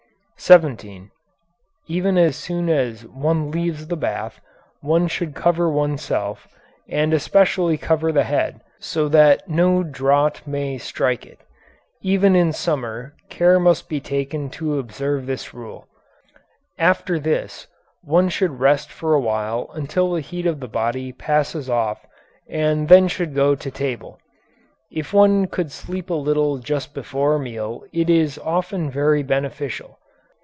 17. 0.43 1.11
As 2.17 2.35
soon 2.35 2.67
as 2.67 3.05
one 3.05 3.51
leaves 3.51 3.85
the 3.85 3.95
bath 3.95 4.41
one 4.79 5.07
should 5.07 5.35
cover 5.35 5.69
oneself, 5.69 6.47
and 6.89 7.13
especially 7.13 7.77
cover 7.77 8.11
the 8.11 8.23
head, 8.23 8.59
so 8.79 9.07
that 9.07 9.47
no 9.47 9.83
draught 9.83 10.47
may 10.47 10.79
strike 10.79 11.27
it. 11.27 11.41
Even 12.01 12.35
in 12.35 12.51
summer, 12.51 13.13
care 13.29 13.59
must 13.59 13.87
be 13.87 13.99
taken 13.99 14.49
to 14.49 14.79
observe 14.79 15.27
this 15.27 15.53
rule. 15.53 15.87
After 16.79 17.19
this 17.19 17.67
one 18.01 18.27
should 18.27 18.59
rest 18.59 18.91
for 18.91 19.13
a 19.13 19.19
while 19.21 19.69
until 19.75 20.11
the 20.11 20.21
heat 20.21 20.47
of 20.47 20.59
the 20.59 20.67
body 20.67 21.11
passes 21.11 21.69
off 21.69 22.03
and 22.49 22.89
then 22.89 23.07
should 23.07 23.35
go 23.35 23.53
to 23.53 23.69
table. 23.69 24.19
If 24.91 25.13
one 25.13 25.45
could 25.45 25.71
sleep 25.71 26.09
a 26.09 26.15
little 26.15 26.57
just 26.57 26.95
before 26.95 27.35
a 27.35 27.39
meal 27.39 27.83
it 27.93 28.09
is 28.09 28.39
often 28.39 28.89
very 28.89 29.21
beneficial. 29.21 29.99